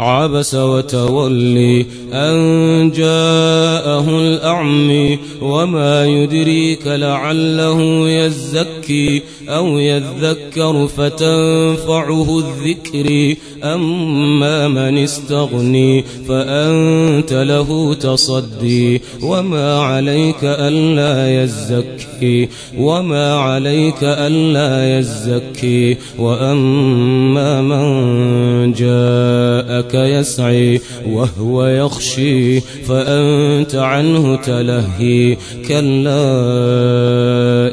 عبس 0.00 0.54
وتولي 0.54 1.86
أن 2.12 2.90
جاءه 2.90 4.20
الأعمي 4.20 5.18
وما 5.42 6.06
يدريك 6.06 6.86
لعله 6.86 8.08
يزكي 8.08 9.22
أو 9.48 9.78
يذكر 9.78 10.86
فتنفعه 10.86 12.38
الذكر. 12.38 13.34
أما 13.64 14.68
من 14.68 14.98
استغني 14.98 16.04
فأنت 16.28 17.32
له 17.32 17.94
تصدي. 17.94 19.00
وما 19.22 19.80
عليك 19.80 20.38
ألا 20.42 21.44
يزكي. 21.44 22.48
وما 22.78 23.34
عليك 23.34 24.02
ألا 24.02 24.98
يزكي. 24.98 25.96
وأما 26.18 27.62
من 27.62 28.72
جاءك 28.72 29.89
يسعي 29.94 30.80
وهو 31.06 31.66
يخشي 31.66 32.60
فأنت 32.60 33.74
عنه 33.74 34.36
تلهي. 34.36 35.36
كلا 35.68 36.20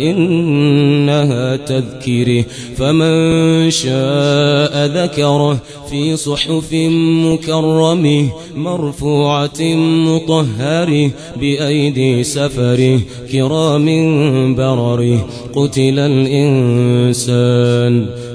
إنها 0.00 1.56
تذكره 1.56 2.44
فمن 2.76 3.70
شاء 3.70 4.86
ذكره 4.86 5.58
في 5.90 6.16
صحف 6.16 6.72
مكرمه. 7.24 8.28
مرفوعة 8.56 9.60
مطهرة 10.06 11.10
بأيدي 11.40 12.24
سفره 12.24 13.00
كرام 13.32 13.86
برره 14.54 15.26
قتل 15.54 15.98
الإنسان 15.98 17.44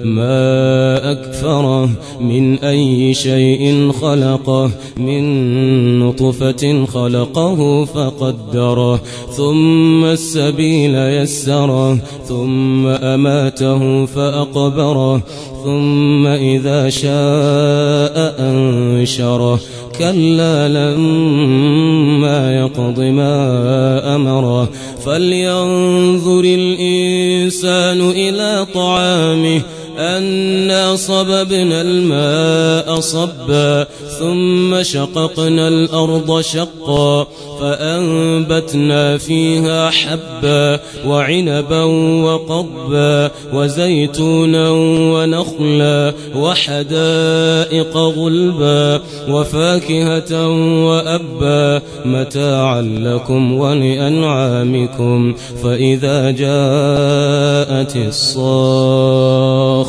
ما 0.03 1.11
أكفره 1.11 1.89
من 2.21 2.59
أي 2.59 3.13
شيء 3.13 3.91
خلقه 3.91 4.71
من 4.97 5.99
نطفة 5.99 6.85
خلقه 6.85 7.85
فقدره 7.85 9.01
ثم 9.37 10.05
السبيل 10.05 10.95
يسره 10.95 11.97
ثم 12.27 12.87
أماته 12.87 14.05
فأقبره 14.05 15.21
ثم 15.63 16.27
إذا 16.27 16.89
شاء 16.89 18.35
أنشره 18.39 19.59
كلا 19.99 20.67
لما 20.67 22.55
يقض 22.59 22.99
ما 22.99 24.15
أمره 24.15 24.69
فلينظر 25.05 26.43
الإنسان 26.43 28.09
إلى 28.09 28.67
طعامه. 28.73 29.61
أنا 29.99 30.95
صببنا 30.95 31.81
الماء 31.81 32.99
صبا 32.99 33.87
ثم 34.19 34.83
شققنا 34.83 35.67
الأرض 35.67 36.41
شقا 36.41 37.27
فأنبتنا 37.61 39.17
فيها 39.17 39.89
حبا 39.89 40.79
وعنبا 41.05 41.83
وقضبا 42.23 43.31
وزيتونا 43.53 44.69
ونخلا 45.13 46.13
وحدائق 46.35 47.97
غلبا 47.97 49.01
وفاكهة 49.29 50.47
وأبا 50.85 51.81
متاعا 52.05 52.81
لكم 52.81 53.53
ولأنعامكم 53.53 55.35
فإذا 55.63 56.31
جاءت 56.31 57.95
الصاخ 57.95 59.88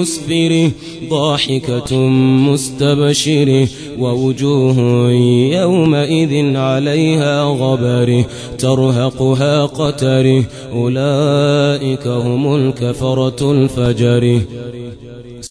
مسفره 0.00 0.70
ضاحكة 1.10 1.96
مستبشره 2.48 3.68
ووجوه 3.98 5.10
يومئذ 5.52 6.56
عليها 6.56 7.42
غبره 7.42 8.24
ترهقها 8.58 9.66
قتره 9.66 10.44
أولئك 10.72 12.06
هم 12.06 12.54
الكفرة 12.54 13.52
الفجره. 13.52 14.40